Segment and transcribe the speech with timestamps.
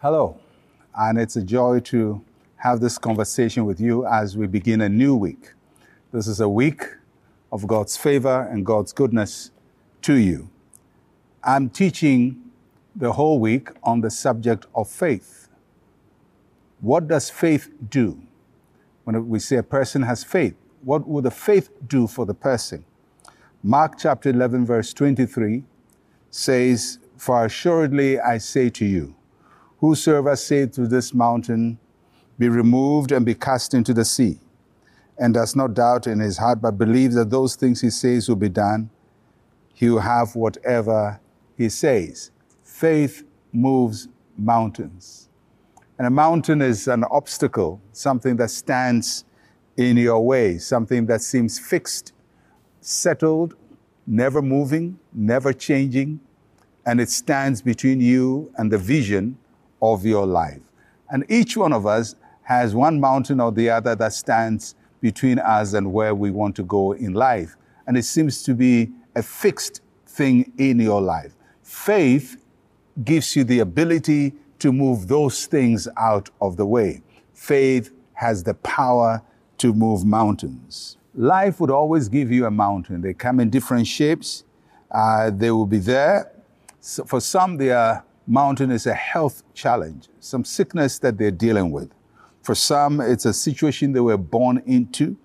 [0.00, 0.38] Hello,
[0.96, 2.24] and it's a joy to
[2.54, 5.54] have this conversation with you as we begin a new week.
[6.12, 6.84] This is a week
[7.50, 9.50] of God's favor and God's goodness
[10.02, 10.50] to you.
[11.42, 12.40] I'm teaching
[12.94, 15.48] the whole week on the subject of faith.
[16.80, 18.22] What does faith do?
[19.02, 22.84] When we say a person has faith, what will the faith do for the person?
[23.64, 25.64] Mark chapter 11, verse 23
[26.30, 29.16] says, For assuredly I say to you,
[29.78, 31.78] Whosoever saith to this mountain,
[32.38, 34.40] Be removed and be cast into the sea,
[35.18, 38.36] and does not doubt in his heart, but believes that those things he says will
[38.36, 38.90] be done,
[39.74, 41.20] he will have whatever
[41.56, 42.32] he says.
[42.64, 43.22] Faith
[43.52, 45.28] moves mountains.
[45.96, 49.24] And a mountain is an obstacle, something that stands
[49.76, 52.12] in your way, something that seems fixed,
[52.80, 53.54] settled,
[54.06, 56.18] never moving, never changing,
[56.84, 59.36] and it stands between you and the vision
[59.80, 60.60] of your life.
[61.10, 65.74] And each one of us has one mountain or the other that stands between us
[65.74, 67.56] and where we want to go in life.
[67.86, 71.34] And it seems to be a fixed thing in your life.
[71.62, 72.42] Faith
[73.04, 77.02] gives you the ability to move those things out of the way.
[77.32, 79.22] Faith has the power
[79.58, 80.96] to move mountains.
[81.14, 83.00] Life would always give you a mountain.
[83.00, 84.44] They come in different shapes.
[84.90, 86.32] Uh, they will be there.
[86.80, 91.70] So for some, they are mountain is a health challenge, some sickness that they're dealing
[91.70, 91.90] with.
[92.42, 95.16] For some, it's a situation they were born into.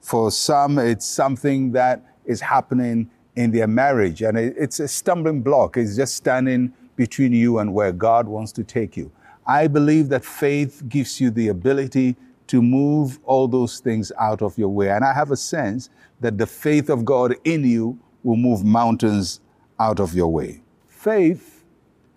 [0.00, 5.76] For some, it's something that is happening in their marriage, and it's a stumbling block.
[5.76, 9.10] It's just standing between you and where God wants to take you.
[9.46, 12.16] I believe that faith gives you the ability
[12.48, 14.90] to move all those things out of your way.
[14.90, 15.88] And I have a sense
[16.20, 19.40] that the faith of God in you will move mountains
[19.78, 20.60] out of your way.
[20.88, 21.59] Faith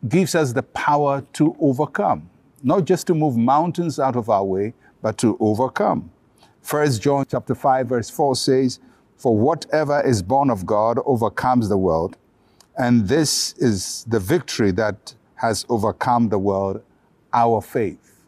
[0.08, 2.30] gives us the power to overcome,
[2.62, 6.12] not just to move mountains out of our way, but to overcome.
[6.62, 8.80] First John chapter 5 verse 4 says,
[9.16, 12.18] "For whatever is born of God overcomes the world,
[12.78, 16.82] and this is the victory that has overcome the world,
[17.34, 18.26] our faith."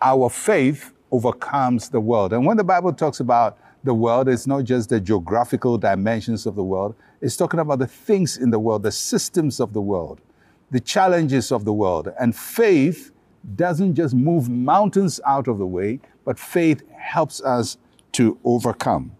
[0.00, 2.32] Our faith overcomes the world.
[2.32, 6.54] And when the Bible talks about the world, it's not just the geographical dimensions of
[6.54, 10.20] the world, it's talking about the things in the world, the systems of the world
[10.70, 12.12] the challenges of the world.
[12.20, 13.12] And faith
[13.56, 17.78] doesn't just move mountains out of the way, but faith helps us
[18.12, 19.12] to overcome.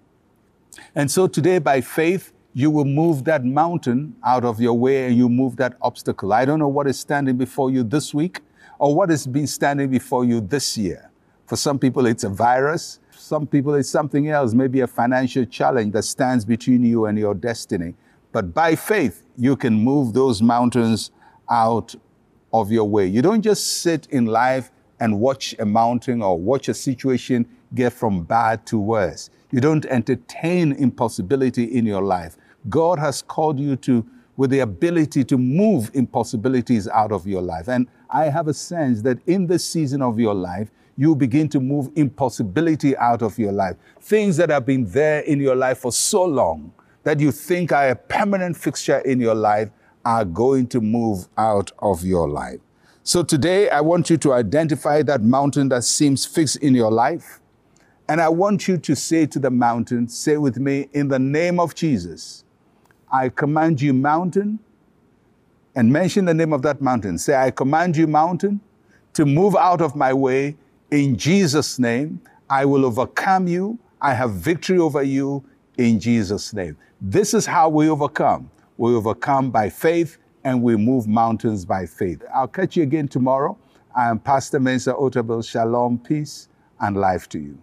[0.95, 5.17] And so today, by faith, you will move that mountain out of your way and
[5.17, 6.33] you move that obstacle.
[6.33, 8.41] I don't know what is standing before you this week
[8.79, 11.11] or what has been standing before you this year.
[11.47, 13.01] For some people, it's a virus.
[13.11, 17.35] Some people, it's something else, maybe a financial challenge that stands between you and your
[17.35, 17.95] destiny.
[18.33, 21.11] But by faith, you can move those mountains
[21.51, 21.95] out
[22.53, 23.07] of your way.
[23.07, 24.71] You don't just sit in life
[25.01, 29.31] and watch a mountain or watch a situation get from bad to worse.
[29.51, 32.37] You don't entertain impossibility in your life.
[32.69, 34.05] God has called you to
[34.37, 37.69] with the ability to move impossibilities out of your life.
[37.69, 41.61] And I have a sense that in this season of your life, you begin to
[41.61, 43.77] move impossibility out of your life.
[44.01, 46.73] Things that have been there in your life for so long
[47.03, 49.71] that you think are a permanent fixture in your life
[50.05, 52.61] are going to move out of your life.
[53.03, 57.41] So today, I want you to identify that mountain that seems fixed in your life.
[58.09, 61.61] And I want you to say to the mountain, say with me, in the name
[61.61, 62.45] of Jesus,
[63.11, 64.59] I command you, mountain,
[65.75, 67.19] and mention the name of that mountain.
[67.19, 68.61] Say, I command you, mountain,
[69.15, 70.57] to move out of my way.
[70.91, 72.21] In Jesus' name,
[72.51, 73.79] I will overcome you.
[74.01, 75.45] I have victory over you
[75.77, 76.77] in Jesus' name.
[77.01, 78.51] This is how we overcome.
[78.78, 82.22] We overcome by faith and we move mountains by faith.
[82.33, 83.59] I'll catch you again tomorrow.
[83.94, 85.44] I am Pastor Mensa Otabil.
[85.44, 87.58] Shalom, peace, and life to you.